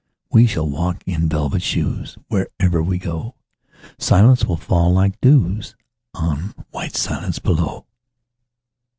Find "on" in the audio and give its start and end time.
6.15-6.55